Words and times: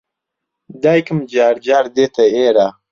دایکم 0.83 1.19
جار 1.31 1.55
جار 1.65 1.85
دێتە 1.95 2.25
ئێرە. 2.33 2.67